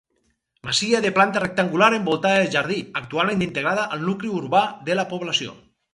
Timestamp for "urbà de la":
4.39-5.07